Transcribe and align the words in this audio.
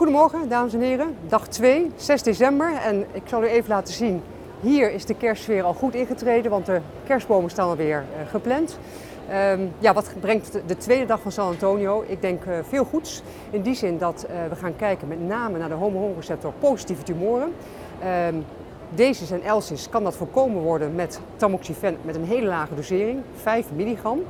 Goedemorgen, 0.00 0.48
dames 0.48 0.74
en 0.74 0.80
heren. 0.80 1.16
Dag 1.28 1.48
2, 1.48 1.90
6 1.96 2.22
december. 2.22 2.74
En 2.74 3.04
ik 3.12 3.22
zal 3.24 3.42
u 3.42 3.46
even 3.46 3.68
laten 3.68 3.94
zien. 3.94 4.22
Hier 4.60 4.92
is 4.92 5.04
de 5.04 5.14
kerstsfeer 5.14 5.62
al 5.62 5.74
goed 5.74 5.94
ingetreden, 5.94 6.50
want 6.50 6.66
de 6.66 6.80
kerstbomen 7.06 7.50
staan 7.50 7.68
alweer 7.68 8.04
uh, 8.12 8.30
gepland. 8.30 8.78
Um, 9.30 9.72
ja, 9.78 9.94
wat 9.94 10.12
brengt 10.20 10.60
de 10.66 10.76
tweede 10.76 11.06
dag 11.06 11.20
van 11.20 11.32
San 11.32 11.46
Antonio? 11.46 12.04
Ik 12.06 12.20
denk 12.20 12.44
uh, 12.44 12.58
veel 12.68 12.84
goeds. 12.84 13.22
In 13.50 13.62
die 13.62 13.74
zin 13.74 13.98
dat 13.98 14.26
uh, 14.30 14.36
we 14.48 14.56
gaan 14.56 14.76
kijken 14.76 15.08
met 15.08 15.26
name 15.26 15.58
naar 15.58 15.68
de 15.68 15.74
homo-receptor 15.74 16.52
positieve 16.58 17.02
tumoren. 17.02 17.52
Um, 18.28 18.44
deze 18.94 19.34
en 19.34 19.42
Elsis 19.42 19.88
kan 19.88 20.04
dat 20.04 20.16
voorkomen 20.16 20.62
worden 20.62 20.94
met 20.94 21.20
tamoxifen 21.36 21.96
met 22.02 22.14
een 22.14 22.24
hele 22.24 22.46
lage 22.46 22.74
dosering, 22.74 23.22
5 23.34 23.66
milligram. 23.74 24.20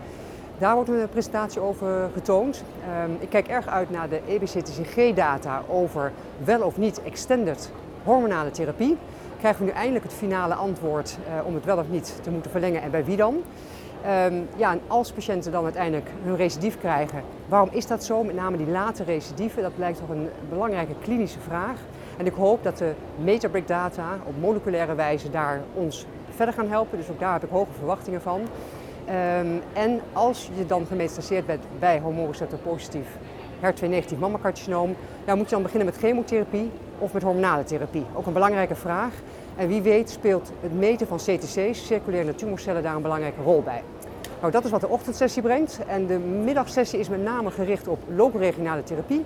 Daar 0.60 0.74
wordt 0.74 0.90
een 0.90 1.08
presentatie 1.08 1.60
over 1.60 2.10
getoond. 2.12 2.64
Um, 3.04 3.16
ik 3.20 3.28
kijk 3.28 3.48
erg 3.48 3.66
uit 3.66 3.90
naar 3.90 4.08
de 4.08 4.20
EBCTCG-data 4.26 5.62
over 5.68 6.12
wel 6.44 6.62
of 6.62 6.76
niet 6.76 7.02
extended 7.02 7.70
hormonale 8.04 8.50
therapie. 8.50 8.96
Krijgen 9.38 9.60
we 9.64 9.70
nu 9.70 9.76
eindelijk 9.76 10.04
het 10.04 10.14
finale 10.14 10.54
antwoord 10.54 11.18
uh, 11.18 11.46
om 11.46 11.54
het 11.54 11.64
wel 11.64 11.78
of 11.78 11.88
niet 11.88 12.18
te 12.22 12.30
moeten 12.30 12.50
verlengen 12.50 12.82
en 12.82 12.90
bij 12.90 13.04
wie 13.04 13.16
dan? 13.16 13.34
Um, 13.34 14.48
ja, 14.56 14.72
en 14.72 14.80
als 14.86 15.12
patiënten 15.12 15.52
dan 15.52 15.64
uiteindelijk 15.64 16.10
hun 16.22 16.36
recidief 16.36 16.78
krijgen, 16.78 17.22
waarom 17.48 17.68
is 17.72 17.86
dat 17.86 18.04
zo? 18.04 18.24
Met 18.24 18.34
name 18.34 18.56
die 18.56 18.70
late 18.70 19.04
recidieven, 19.04 19.62
dat 19.62 19.76
blijkt 19.76 19.98
toch 19.98 20.08
een 20.08 20.28
belangrijke 20.48 20.94
klinische 21.02 21.40
vraag. 21.40 21.78
En 22.16 22.26
ik 22.26 22.34
hoop 22.34 22.62
dat 22.64 22.78
de 22.78 22.92
Metabrick 23.16 23.68
data 23.68 24.18
op 24.24 24.34
moleculaire 24.40 24.94
wijze 24.94 25.30
daar 25.30 25.60
ons 25.74 26.06
verder 26.34 26.54
gaan 26.54 26.68
helpen. 26.68 26.98
Dus 26.98 27.10
ook 27.10 27.20
daar 27.20 27.32
heb 27.32 27.44
ik 27.44 27.50
hoge 27.50 27.72
verwachtingen 27.78 28.22
van. 28.22 28.40
Um, 29.10 29.62
en 29.72 30.00
als 30.12 30.50
je 30.54 30.66
dan 30.66 30.86
gemetastaseerd 30.86 31.46
bent 31.46 31.64
bij 31.78 32.00
hormoonreceptor 32.00 32.58
positief 32.58 33.06
HER2-negatief 33.60 34.18
mammacarcinoom, 34.18 34.96
dan 35.24 35.36
moet 35.36 35.48
je 35.48 35.54
dan 35.54 35.62
beginnen 35.62 35.86
met 35.86 35.96
chemotherapie 35.96 36.70
of 36.98 37.12
met 37.12 37.22
hormonale 37.22 37.64
therapie. 37.64 38.06
Ook 38.14 38.26
een 38.26 38.32
belangrijke 38.32 38.74
vraag. 38.74 39.12
En 39.56 39.68
wie 39.68 39.82
weet 39.82 40.10
speelt 40.10 40.52
het 40.60 40.78
meten 40.78 41.06
van 41.06 41.16
CTC's, 41.16 41.86
circulaire 41.86 42.34
tumorcellen, 42.34 42.82
daar 42.82 42.94
een 42.94 43.02
belangrijke 43.02 43.42
rol 43.42 43.62
bij. 43.62 43.82
Nou, 44.40 44.52
dat 44.52 44.64
is 44.64 44.70
wat 44.70 44.80
de 44.80 44.88
ochtendsessie 44.88 45.42
brengt. 45.42 45.80
En 45.86 46.06
de 46.06 46.18
middagsessie 46.18 46.98
is 46.98 47.08
met 47.08 47.22
name 47.22 47.50
gericht 47.50 47.88
op 47.88 47.98
locoregionale 48.14 48.82
therapie. 48.82 49.24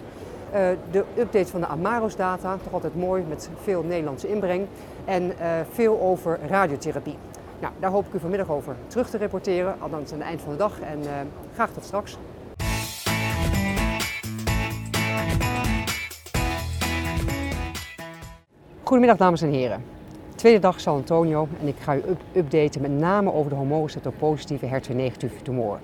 Uh, 0.54 0.60
de 0.90 1.04
update 1.18 1.46
van 1.46 1.60
de 1.60 1.66
Amaros-data, 1.66 2.56
toch 2.62 2.72
altijd 2.72 2.96
mooi 2.96 3.22
met 3.28 3.50
veel 3.62 3.82
Nederlandse 3.82 4.28
inbreng. 4.28 4.66
En 5.04 5.22
uh, 5.24 5.32
veel 5.72 6.00
over 6.00 6.38
radiotherapie. 6.48 7.16
Nou, 7.64 7.76
daar 7.80 7.90
hoop 7.90 8.06
ik 8.06 8.12
u 8.14 8.18
vanmiddag 8.18 8.50
over 8.50 8.76
terug 8.86 9.10
te 9.10 9.18
rapporteren, 9.18 9.76
althans 9.80 10.12
aan 10.12 10.18
het 10.18 10.26
eind 10.26 10.40
van 10.40 10.50
de 10.50 10.58
dag. 10.58 10.80
En 10.80 10.98
uh, 10.98 11.10
graag 11.54 11.70
tot 11.70 11.84
straks. 11.84 12.18
Goedemiddag 18.82 19.16
dames 19.16 19.42
en 19.42 19.50
heren. 19.50 19.84
Tweede 20.34 20.58
dag 20.58 20.80
San 20.80 20.94
Antonio 20.94 21.48
en 21.60 21.66
ik 21.66 21.76
ga 21.78 21.96
u 21.96 21.98
up 21.98 22.20
updaten 22.32 22.80
met 22.80 22.90
name 22.90 23.32
over 23.32 23.50
de 23.50 23.56
hormoonreceptor 23.56 24.12
positieve 24.12 24.66
HER2-negatieve 24.66 25.42
tumoren. 25.42 25.80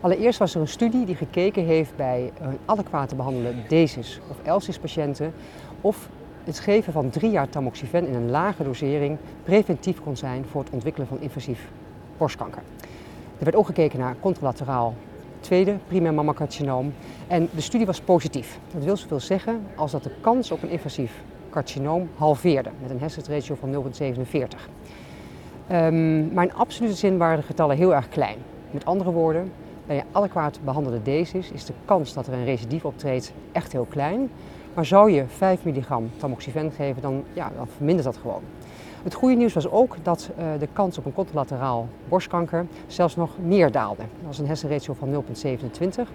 Allereerst 0.00 0.38
was 0.38 0.54
er 0.54 0.60
een 0.60 0.68
studie 0.68 1.06
die 1.06 1.16
gekeken 1.16 1.64
heeft 1.64 1.96
bij 1.96 2.32
een 2.40 2.58
adequaat 2.64 3.08
te 3.08 3.14
behandelen 3.14 3.64
DESIS 3.68 4.20
of 4.30 4.36
ELSIS 4.42 4.78
patiënten 4.78 5.32
of 5.80 6.08
het 6.44 6.58
geven 6.58 6.92
van 6.92 7.10
drie 7.10 7.30
jaar 7.30 7.48
tamoxifen 7.48 8.06
in 8.06 8.14
een 8.14 8.30
lage 8.30 8.64
dosering 8.64 9.18
preventief 9.42 10.00
kon 10.00 10.16
zijn 10.16 10.44
voor 10.50 10.62
het 10.62 10.72
ontwikkelen 10.72 11.08
van 11.08 11.20
invasief 11.20 11.68
borstkanker. 12.16 12.62
Er 13.38 13.44
werd 13.44 13.56
ook 13.56 13.66
gekeken 13.66 13.98
naar 13.98 14.16
contralateraal 14.20 14.94
tweede 15.40 15.76
primair 15.86 16.14
mammacarcinoom 16.14 16.92
en 17.28 17.48
de 17.54 17.60
studie 17.60 17.86
was 17.86 18.00
positief. 18.00 18.58
Dat 18.72 18.84
wil 18.84 18.96
zoveel 18.96 19.20
zeggen 19.20 19.62
als 19.74 19.90
dat 19.92 20.02
de 20.02 20.14
kans 20.20 20.50
op 20.50 20.62
een 20.62 20.70
invasief 20.70 21.22
carcinoom 21.50 22.08
halveerde 22.16 22.70
met 22.80 22.90
een 22.90 23.00
hazard 23.00 23.28
ratio 23.28 23.54
van 23.54 23.72
0,47. 23.72 24.30
Um, 25.72 26.32
maar 26.32 26.44
in 26.44 26.54
absolute 26.54 26.94
zin 26.94 27.18
waren 27.18 27.36
de 27.36 27.42
getallen 27.42 27.76
heel 27.76 27.94
erg 27.94 28.08
klein. 28.08 28.36
Met 28.70 28.84
andere 28.84 29.10
woorden, 29.10 29.52
bij 29.86 29.96
je 29.96 30.02
adequaat 30.12 30.60
behandelde 30.64 31.02
DESIS 31.02 31.50
is 31.50 31.64
de 31.64 31.72
kans 31.84 32.12
dat 32.12 32.26
er 32.26 32.32
een 32.32 32.44
recidief 32.44 32.84
optreedt 32.84 33.32
echt 33.52 33.72
heel 33.72 33.86
klein. 33.88 34.30
Maar 34.74 34.86
zou 34.86 35.10
je 35.10 35.24
5 35.26 35.64
milligram 35.64 36.10
tamoxifen 36.16 36.70
geven, 36.70 37.02
dan, 37.02 37.24
ja, 37.32 37.50
dan 37.56 37.66
vermindert 37.76 38.06
dat 38.06 38.16
gewoon. 38.16 38.42
Het 39.02 39.14
goede 39.14 39.34
nieuws 39.34 39.52
was 39.52 39.70
ook 39.70 39.96
dat 40.02 40.30
uh, 40.38 40.44
de 40.58 40.68
kans 40.72 40.98
op 40.98 41.04
een 41.04 41.12
contralateraal 41.12 41.88
borstkanker 42.08 42.66
zelfs 42.86 43.16
nog 43.16 43.30
meer 43.38 43.70
daalde. 43.70 44.02
Dat 44.02 44.26
was 44.26 44.38
een 44.38 44.46
hersenratio 44.46 44.94
van 44.94 45.24
0,27. 46.04 46.10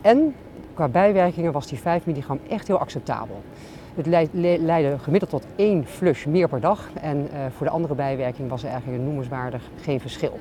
En 0.00 0.34
qua 0.74 0.88
bijwerkingen 0.88 1.52
was 1.52 1.66
die 1.66 1.78
5 1.78 2.06
milligram 2.06 2.40
echt 2.48 2.66
heel 2.66 2.78
acceptabel. 2.78 3.42
Het 3.94 4.06
leidde 4.40 4.98
gemiddeld 4.98 5.30
tot 5.30 5.46
één 5.56 5.86
flush 5.86 6.24
meer 6.24 6.48
per 6.48 6.60
dag 6.60 6.90
en 7.00 7.16
uh, 7.16 7.38
voor 7.56 7.66
de 7.66 7.72
andere 7.72 7.94
bijwerking 7.94 8.48
was 8.48 8.62
er 8.62 8.68
eigenlijk 8.68 9.02
noemenswaardig 9.02 9.62
geen 9.80 10.00
verschil. 10.00 10.38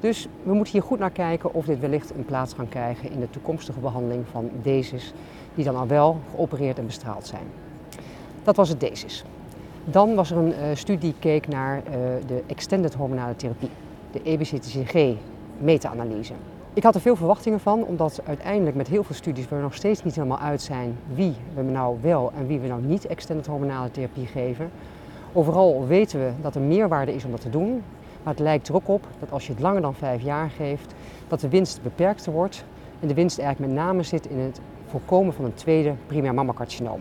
Dus 0.00 0.28
we 0.42 0.52
moeten 0.52 0.72
hier 0.72 0.82
goed 0.82 0.98
naar 0.98 1.10
kijken 1.10 1.54
of 1.54 1.64
dit 1.64 1.80
wellicht 1.80 2.10
een 2.10 2.24
plaats 2.24 2.54
gaan 2.54 2.68
krijgen 2.68 3.10
in 3.10 3.20
de 3.20 3.30
toekomstige 3.30 3.80
behandeling 3.80 4.24
van 4.30 4.50
DESIS, 4.62 5.12
die 5.54 5.64
dan 5.64 5.76
al 5.76 5.86
wel 5.86 6.18
geopereerd 6.30 6.78
en 6.78 6.86
bestraald 6.86 7.26
zijn. 7.26 7.46
Dat 8.42 8.56
was 8.56 8.68
het 8.68 8.80
DESIS. 8.80 9.24
Dan 9.84 10.14
was 10.14 10.30
er 10.30 10.36
een 10.36 10.48
uh, 10.48 10.54
studie 10.74 11.00
die 11.00 11.14
keek 11.18 11.48
naar 11.48 11.76
uh, 11.76 11.92
de 12.26 12.42
extended 12.46 12.94
hormonale 12.94 13.36
therapie, 13.36 13.70
de 14.12 14.22
EBCTCG 14.22 15.16
meta-analyse. 15.58 16.32
Ik 16.74 16.82
had 16.82 16.94
er 16.94 17.00
veel 17.00 17.16
verwachtingen 17.16 17.60
van, 17.60 17.84
omdat 17.84 18.20
uiteindelijk 18.24 18.76
met 18.76 18.88
heel 18.88 19.04
veel 19.04 19.14
studies 19.14 19.48
we 19.48 19.56
er 19.56 19.62
nog 19.62 19.74
steeds 19.74 20.04
niet 20.04 20.14
helemaal 20.14 20.38
uit 20.38 20.62
zijn 20.62 20.96
wie 21.14 21.34
we 21.54 21.62
nou 21.62 21.98
wel 22.00 22.32
en 22.36 22.46
wie 22.46 22.58
we 22.58 22.66
nou 22.66 22.82
niet 22.82 23.06
extended 23.06 23.46
hormonale 23.46 23.90
therapie 23.90 24.26
geven. 24.26 24.70
Overal 25.32 25.86
weten 25.86 26.20
we 26.20 26.30
dat 26.42 26.54
er 26.54 26.60
meerwaarde 26.60 27.14
is 27.14 27.24
om 27.24 27.30
dat 27.30 27.40
te 27.40 27.50
doen, 27.50 27.82
maar 28.22 28.32
het 28.32 28.42
lijkt 28.42 28.68
er 28.68 28.74
ook 28.74 28.88
op 28.88 29.06
dat 29.18 29.32
als 29.32 29.46
je 29.46 29.52
het 29.52 29.62
langer 29.62 29.80
dan 29.80 29.94
vijf 29.94 30.22
jaar 30.22 30.50
geeft, 30.50 30.94
dat 31.28 31.40
de 31.40 31.48
winst 31.48 31.82
beperkter 31.82 32.32
wordt. 32.32 32.64
En 33.00 33.08
de 33.08 33.14
winst 33.14 33.38
eigenlijk 33.38 33.72
met 33.72 33.82
name 33.84 34.02
zit 34.02 34.26
in 34.26 34.38
het 34.38 34.60
voorkomen 34.90 35.34
van 35.34 35.44
een 35.44 35.54
tweede 35.54 35.94
primair 36.06 36.34
mammacarcinoom. 36.34 37.00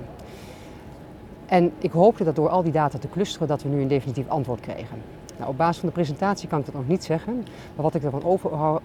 En 1.45 1.71
ik 1.77 1.91
hoopte 1.91 2.23
dat 2.23 2.35
door 2.35 2.49
al 2.49 2.63
die 2.63 2.71
data 2.71 2.97
te 2.97 3.09
clusteren 3.09 3.47
dat 3.47 3.63
we 3.63 3.69
nu 3.69 3.81
een 3.81 3.87
definitief 3.87 4.27
antwoord 4.27 4.59
kregen. 4.59 4.97
Nou, 5.37 5.51
op 5.51 5.57
basis 5.57 5.77
van 5.77 5.87
de 5.87 5.95
presentatie 5.95 6.47
kan 6.47 6.59
ik 6.59 6.65
dat 6.65 6.73
nog 6.73 6.87
niet 6.87 7.03
zeggen, 7.03 7.35
maar 7.75 7.83
wat 7.83 7.95
ik 7.95 8.03
ervan 8.03 8.39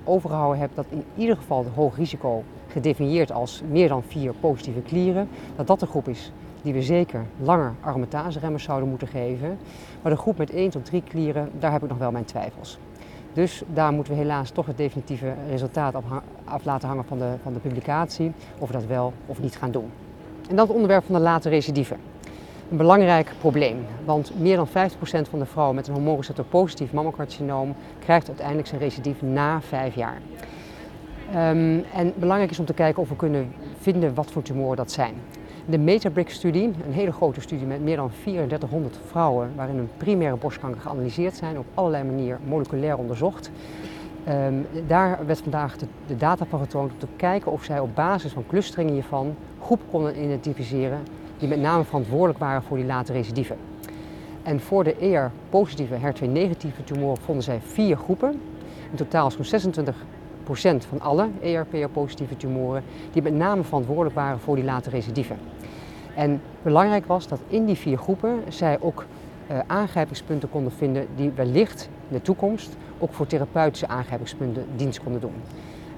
overgehouden 0.04 0.60
heb, 0.60 0.70
dat 0.74 0.86
in 0.88 1.04
ieder 1.16 1.36
geval 1.36 1.64
het 1.64 1.74
hoog 1.74 1.96
risico 1.96 2.42
gedefinieerd 2.66 3.32
als 3.32 3.62
meer 3.70 3.88
dan 3.88 4.02
vier 4.02 4.32
positieve 4.40 4.80
klieren, 4.80 5.28
dat 5.56 5.66
dat 5.66 5.80
de 5.80 5.86
groep 5.86 6.08
is 6.08 6.32
die 6.62 6.72
we 6.72 6.82
zeker 6.82 7.26
langer 7.40 7.74
aromatase-remmers 7.80 8.64
zouden 8.64 8.88
moeten 8.88 9.08
geven. 9.08 9.58
Maar 10.02 10.12
de 10.12 10.18
groep 10.18 10.38
met 10.38 10.50
1 10.50 10.70
tot 10.70 10.84
3 10.84 11.02
klieren, 11.02 11.50
daar 11.58 11.72
heb 11.72 11.82
ik 11.82 11.88
nog 11.88 11.98
wel 11.98 12.10
mijn 12.10 12.24
twijfels. 12.24 12.78
Dus 13.34 13.62
daar 13.66 13.92
moeten 13.92 14.12
we 14.12 14.18
helaas 14.18 14.50
toch 14.50 14.66
het 14.66 14.76
definitieve 14.76 15.34
resultaat 15.48 15.94
af 16.44 16.64
laten 16.64 16.88
hangen 16.88 17.04
van 17.04 17.18
de, 17.18 17.32
van 17.42 17.52
de 17.52 17.58
publicatie, 17.58 18.32
of 18.58 18.68
we 18.68 18.74
dat 18.74 18.86
wel 18.86 19.12
of 19.26 19.40
niet 19.40 19.56
gaan 19.56 19.70
doen. 19.70 19.90
En 20.48 20.56
dan 20.56 20.66
het 20.66 20.74
onderwerp 20.74 21.04
van 21.04 21.14
de 21.14 21.20
late 21.20 21.48
recidieven. 21.48 21.96
Een 22.70 22.76
belangrijk 22.76 23.32
probleem, 23.38 23.86
want 24.04 24.40
meer 24.40 24.56
dan 24.56 24.68
50% 24.68 24.70
van 25.30 25.38
de 25.38 25.46
vrouwen 25.46 25.76
met 25.76 25.86
een 25.86 25.94
hormoonreceptor 25.94 26.44
positief 26.44 26.92
mammocarcinoom 26.92 27.74
krijgt 27.98 28.28
uiteindelijk 28.28 28.68
zijn 28.68 28.80
recidief 28.80 29.22
na 29.22 29.60
5 29.60 29.94
jaar. 29.94 30.20
Um, 31.34 31.84
en 31.94 32.12
belangrijk 32.16 32.50
is 32.50 32.58
om 32.58 32.64
te 32.64 32.74
kijken 32.74 33.02
of 33.02 33.08
we 33.08 33.16
kunnen 33.16 33.52
vinden 33.78 34.14
wat 34.14 34.30
voor 34.30 34.42
tumoren 34.42 34.76
dat 34.76 34.92
zijn. 34.92 35.14
De 35.66 35.78
Metabrick-studie, 35.78 36.64
een 36.86 36.92
hele 36.92 37.12
grote 37.12 37.40
studie 37.40 37.66
met 37.66 37.82
meer 37.82 37.96
dan 37.96 38.10
3400 38.22 38.98
vrouwen, 39.06 39.52
waarin 39.56 39.78
een 39.78 39.90
primaire 39.96 40.36
borstkanker 40.36 40.80
geanalyseerd 40.80 41.36
zijn, 41.36 41.58
op 41.58 41.66
allerlei 41.74 42.04
manieren 42.04 42.40
moleculair 42.46 42.98
onderzocht. 42.98 43.50
Um, 44.28 44.66
daar 44.86 45.26
werd 45.26 45.40
vandaag 45.40 45.76
de, 45.76 45.86
de, 46.06 46.16
data 46.16 46.44
van 46.46 46.60
getoond 46.60 46.92
om 46.92 46.98
te 46.98 47.06
kijken 47.16 47.52
of 47.52 47.64
zij 47.64 47.80
op 47.80 47.94
basis 47.94 48.32
van 48.32 48.44
clusteringen 48.46 48.92
hiervan 48.92 49.36
groepen 49.60 49.86
konden 49.90 50.22
identificeren 50.22 51.02
die 51.38 51.48
met 51.48 51.60
name 51.60 51.84
verantwoordelijk 51.84 52.38
waren 52.38 52.62
voor 52.62 52.76
die 52.76 52.86
late 52.86 53.12
recidieven. 53.12 53.56
En 54.42 54.60
voor 54.60 54.84
de 54.84 54.96
ER-positieve, 54.96 55.94
HER2-negatieve 55.94 56.84
tumoren 56.84 57.22
vonden 57.22 57.44
zij 57.44 57.60
vier 57.60 57.96
groepen. 57.96 58.40
In 58.90 58.96
totaal 58.96 59.30
zo'n 59.30 59.72
26% 59.74 60.88
van 60.88 61.00
alle 61.00 61.28
ERPR-positieve 61.42 62.36
tumoren 62.36 62.82
die 63.12 63.22
met 63.22 63.34
name 63.34 63.62
verantwoordelijk 63.62 64.14
waren 64.14 64.40
voor 64.40 64.56
die 64.56 64.64
late 64.64 64.90
recidieven. 64.90 65.38
En 66.14 66.40
belangrijk 66.62 67.06
was 67.06 67.28
dat 67.28 67.40
in 67.48 67.64
die 67.64 67.76
vier 67.76 67.98
groepen 67.98 68.42
zij 68.48 68.78
ook 68.80 69.04
uh, 69.50 69.58
aangrijpingspunten 69.66 70.50
konden 70.50 70.72
vinden 70.72 71.06
die 71.16 71.30
wellicht 71.30 71.88
in 72.08 72.16
de 72.16 72.22
toekomst 72.22 72.76
ook 72.98 73.12
voor 73.12 73.26
therapeutische 73.26 73.88
aangrijpingspunten 73.88 74.66
dienst 74.76 75.02
konden 75.02 75.20
doen. 75.20 75.34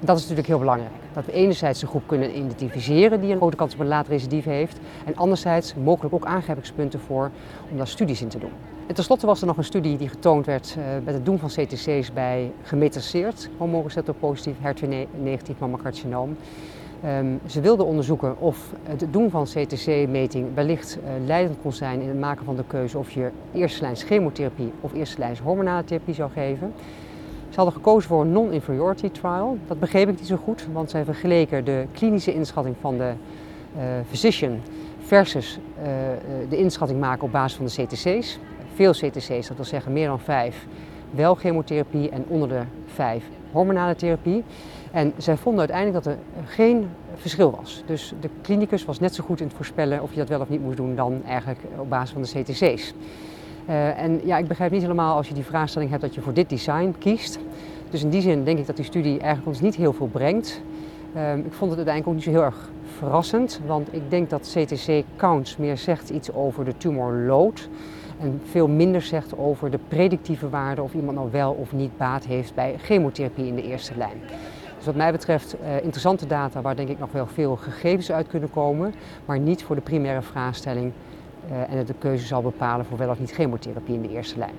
En 0.01 0.07
dat 0.07 0.17
is 0.17 0.23
natuurlijk 0.23 0.49
heel 0.49 0.59
belangrijk. 0.59 0.93
Dat 1.13 1.25
we 1.27 1.33
enerzijds 1.33 1.83
een 1.83 1.89
groep 1.89 2.03
kunnen 2.07 2.37
identificeren 2.37 3.21
die 3.21 3.31
een 3.31 3.37
grote 3.37 3.57
kans 3.57 3.75
op 3.75 3.81
een 3.81 3.87
late 3.87 4.11
recidief 4.11 4.45
heeft 4.45 4.79
en 5.05 5.17
anderzijds 5.17 5.75
mogelijk 5.75 6.15
ook 6.15 6.25
aangrijpingspunten 6.25 7.01
voor 7.01 7.31
om 7.71 7.77
daar 7.77 7.87
studies 7.87 8.23
in 8.23 8.29
te 8.29 8.39
doen. 8.39 8.53
En 8.87 8.95
tenslotte 8.95 9.27
was 9.27 9.41
er 9.41 9.47
nog 9.47 9.57
een 9.57 9.65
studie 9.65 9.97
die 9.97 10.09
getoond 10.09 10.47
werd 10.47 10.77
met 11.05 11.15
het 11.15 11.25
doen 11.25 11.39
van 11.39 11.49
CTC's 11.49 12.13
bij 12.13 12.53
gemetastaseerd 12.63 13.51
hormoonreceptor 13.57 14.15
positief 14.15 14.55
HER2-negatief 14.63 15.59
mammacarcinoom. 15.59 16.37
Ehm, 17.03 17.27
ze 17.47 17.61
wilden 17.61 17.87
onderzoeken 17.87 18.41
of 18.41 18.73
het 18.83 19.07
doen 19.11 19.31
van 19.31 19.45
CTC-meting 19.45 20.55
wellicht 20.55 20.99
uh, 20.99 21.27
leidend 21.27 21.59
kon 21.63 21.73
zijn 21.73 22.01
in 22.01 22.09
het 22.09 22.19
maken 22.19 22.45
van 22.45 22.57
de 22.57 22.65
keuze 22.67 22.99
of 22.99 23.11
je 23.11 23.31
eerste 23.53 23.83
lijns 23.83 24.03
chemotherapie 24.03 24.73
of 24.81 24.93
eerste 24.93 25.19
lijns 25.19 25.41
hormonale 25.41 25.85
therapie 25.85 26.15
zou 26.15 26.31
geven. 26.31 26.73
Ze 27.49 27.57
hadden 27.57 27.75
gekozen 27.75 28.09
voor 28.09 28.21
een 28.21 28.33
non-inferiority 28.33 29.11
trial. 29.11 29.59
Dat 29.67 29.81
begreep 29.81 30.09
ik 30.09 30.19
niet 30.19 30.27
zo 30.27 30.37
goed, 30.37 30.69
want 30.73 30.91
zij 30.91 31.05
vergeleken 31.05 31.65
de 31.65 31.87
klinische 31.93 32.35
inschatting 32.35 32.77
van 32.81 32.99
de 32.99 33.13
uh, 33.77 33.83
physician 34.09 34.61
versus 34.99 35.59
uh, 35.79 35.85
de 36.49 36.57
inschatting 36.57 37.01
maken 37.01 37.23
op 37.23 37.33
basis 37.33 37.57
van 37.57 37.67
de 37.67 37.85
CTC's. 37.85 38.39
Veel 38.75 38.93
CTC's, 38.93 39.47
dat 39.49 39.57
wil 39.57 39.65
zeggen 39.65 39.93
meer 39.93 40.07
dan 40.07 40.21
vijf, 40.21 40.67
wel 41.11 41.35
chemotherapie 41.35 42.11
en 42.11 42.25
onder 42.29 42.49
de 42.49 42.63
vijf 42.87 43.25
hormonale 43.53 43.95
therapie. 43.95 44.45
En 44.93 45.13
zij 45.17 45.37
vonden 45.37 45.61
uiteindelijk 45.61 46.05
dat 46.05 46.13
er 46.13 46.19
geen 46.45 46.89
verschil 47.15 47.51
was. 47.51 47.83
Dus 47.87 48.13
de 48.21 48.29
klinicus 48.43 48.85
was 48.85 49.01
net 49.01 49.15
zo 49.15 49.25
goed 49.25 49.41
in 49.41 49.47
het 49.47 49.57
voorspellen 49.57 50.03
of 50.03 50.11
je 50.11 50.17
dat 50.17 50.29
wel 50.29 50.41
of 50.41 50.49
niet 50.49 50.63
moest 50.63 50.77
doen 50.77 50.95
dan 50.95 51.23
eigenlijk 51.27 51.61
op 51.79 51.89
basis 51.89 52.11
van 52.11 52.23
de 52.23 52.29
CTC's. 52.29 52.95
Uh, 53.69 54.03
en 54.03 54.21
ja, 54.25 54.39
ik 54.39 54.49
begrijp 54.49 54.71
niet 54.71 54.83
helemaal 54.83 55.17
als 55.17 55.29
je 55.29 55.35
die 55.35 55.45
vraagstelling 55.45 55.91
hebt 55.91 56.03
dat 56.03 56.15
je 56.15 56.21
voor 56.21 56.33
dit 56.33 56.49
design 56.49 56.95
kiest. 56.99 57.39
Dus 57.91 58.03
in 58.03 58.11
die 58.11 58.21
zin 58.21 58.45
denk 58.45 58.59
ik 58.59 58.67
dat 58.67 58.77
die 58.77 58.85
studie 58.85 59.19
eigenlijk 59.19 59.47
ons 59.47 59.61
niet 59.61 59.75
heel 59.75 59.93
veel 59.93 60.07
brengt. 60.07 60.61
Uh, 61.17 61.37
ik 61.37 61.53
vond 61.53 61.71
het 61.71 61.87
uiteindelijk 61.87 62.07
ook 62.07 62.15
niet 62.15 62.23
zo 62.23 62.31
heel 62.31 62.43
erg 62.43 62.71
verrassend, 62.99 63.61
want 63.67 63.95
ik 63.95 64.11
denk 64.11 64.31
dat 64.31 64.55
CTC 64.55 65.05
counts 65.17 65.57
meer 65.57 65.77
zegt 65.79 66.11
iets 66.11 66.33
over 66.33 66.65
de 66.65 66.77
tumor 66.77 67.13
load 67.13 67.69
en 68.21 68.41
veel 68.51 68.69
minder 68.69 69.03
zegt 69.03 69.39
over 69.39 69.71
de 69.71 69.79
predictieve 69.89 70.49
waarde 70.49 70.83
of 70.83 70.95
iemand 70.95 71.17
nou 71.17 71.31
wel 71.31 71.53
of 71.53 71.73
niet 71.73 71.97
baat 71.97 72.25
heeft 72.25 72.55
bij 72.55 72.75
chemotherapie 72.79 73.47
in 73.47 73.55
de 73.55 73.63
eerste 73.63 73.93
lijn. 73.97 74.21
Wat 74.87 74.95
mij 74.95 75.13
betreft 75.13 75.55
uh, 75.61 75.77
interessante 75.83 76.27
data 76.27 76.61
waar 76.61 76.77
denk 76.77 76.89
ik 76.89 76.99
nog 76.99 77.13
wel 77.13 77.27
veel 77.27 77.57
gegevens 77.57 78.13
uit 78.13 78.27
kunnen 78.27 78.51
komen, 78.51 78.95
maar 79.25 79.39
niet 79.39 79.63
voor 79.63 79.77
de 79.77 79.83
primaire 79.83 80.23
vraagstelling 80.23 80.93
uh, 81.51 81.73
en 81.73 81.79
het 81.79 81.87
de 81.87 81.95
keuze 81.99 82.27
zal 82.27 82.43
bepalen 82.43 82.87
voor 82.87 82.99
wel 82.99 83.11
of 83.11 83.19
niet 83.19 83.33
chemotherapie 83.33 83.95
in 83.95 84.03
de 84.03 84.09
eerste 84.09 84.39
lijn. 84.39 84.55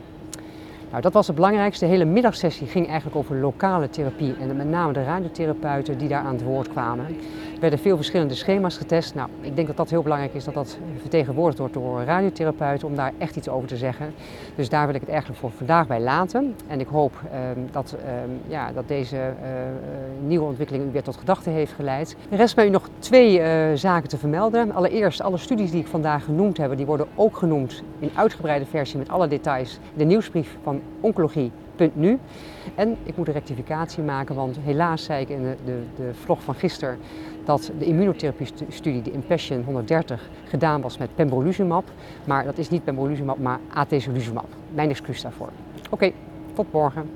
Nou, 0.89 1.01
dat 1.01 1.13
was 1.13 1.27
het 1.27 1.35
belangrijkste. 1.35 1.85
De 1.85 1.91
hele 1.91 2.05
middagsessie 2.05 2.67
ging 2.67 2.87
eigenlijk 2.87 3.15
over 3.17 3.35
lokale 3.35 3.89
therapie 3.89 4.35
en 4.39 4.55
met 4.55 4.69
name 4.69 4.93
de 4.93 5.03
radiotherapeuten 5.03 5.97
die 5.97 6.07
daar 6.07 6.23
aan 6.23 6.33
het 6.33 6.43
woord 6.43 6.69
kwamen. 6.69 7.05
Er 7.57 7.63
werden 7.63 7.79
veel 7.79 7.95
verschillende 7.95 8.35
schema's 8.35 8.77
getest. 8.77 9.15
Nou, 9.15 9.29
ik 9.41 9.55
denk 9.55 9.67
dat 9.67 9.77
dat 9.77 9.89
heel 9.89 10.01
belangrijk 10.01 10.33
is 10.33 10.43
dat 10.43 10.53
dat 10.53 10.77
vertegenwoordigd 10.99 11.59
wordt 11.59 11.73
door 11.73 12.03
radiotherapeuten 12.03 12.87
om 12.87 12.95
daar 12.95 13.13
echt 13.17 13.35
iets 13.35 13.49
over 13.49 13.67
te 13.67 13.77
zeggen. 13.77 14.13
Dus 14.55 14.69
daar 14.69 14.85
wil 14.85 14.95
ik 14.95 15.01
het 15.01 15.09
eigenlijk 15.09 15.39
voor 15.39 15.51
vandaag 15.51 15.87
bij 15.87 15.99
laten. 15.99 16.55
En 16.67 16.79
ik 16.79 16.87
hoop 16.87 17.13
uh, 17.25 17.39
dat, 17.71 17.95
uh, 17.99 18.11
ja, 18.47 18.71
dat 18.71 18.87
deze 18.87 19.15
uh, 19.15 19.49
nieuwe 20.27 20.45
ontwikkeling 20.45 20.85
u 20.85 20.91
weer 20.91 21.03
tot 21.03 21.17
gedachten 21.17 21.51
heeft 21.51 21.73
geleid. 21.73 22.15
Er 22.29 22.37
rest 22.37 22.55
mij 22.55 22.69
nog 22.69 22.89
twee 22.99 23.41
zaken 23.77 24.09
te 24.09 24.17
vermelden. 24.17 24.71
Allereerst, 24.71 25.21
alle 25.21 25.37
studies 25.37 25.71
die 25.71 25.81
ik 25.81 25.87
vandaag 25.87 26.23
genoemd 26.23 26.57
heb, 26.57 26.77
die 26.77 26.85
worden 26.85 27.07
ook 27.15 27.37
genoemd 27.37 27.83
in 27.99 28.11
uitgebreide 28.15 28.65
versie 28.65 28.97
met 28.97 29.09
alle 29.09 29.27
details 29.27 29.79
in 29.91 29.97
de 29.97 30.03
nieuwsbrief 30.03 30.57
van 30.63 30.81
oncologie.nu. 31.81 32.19
En 32.75 32.97
ik 33.03 33.17
moet 33.17 33.27
een 33.27 33.33
rectificatie 33.33 34.03
maken, 34.03 34.35
want 34.35 34.57
helaas 34.63 35.03
zei 35.03 35.21
ik 35.21 35.29
in 35.29 35.41
de, 35.41 35.55
de, 35.65 35.83
de 35.95 36.13
vlog 36.13 36.43
van 36.43 36.55
gisteren 36.55 36.97
dat 37.45 37.71
de 37.79 37.85
immunotherapie-studie, 37.85 39.01
de 39.01 39.11
Impassion 39.11 39.63
130, 39.63 40.29
gedaan 40.43 40.81
was 40.81 40.97
met 40.97 41.15
pembrolizumab. 41.15 41.83
Maar 42.25 42.43
dat 42.43 42.57
is 42.57 42.69
niet 42.69 42.83
pembrolizumab, 42.83 43.37
maar 43.37 43.59
atezolizumab. 43.73 44.47
Mijn 44.73 44.89
excuus 44.89 45.21
daarvoor. 45.21 45.49
Oké, 45.89 46.11
tot 46.53 46.71
morgen. 46.71 47.09